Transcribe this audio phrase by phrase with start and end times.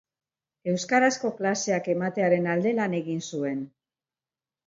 [0.71, 3.59] Euskarazko klaseak ematearen alde lan egin zuen.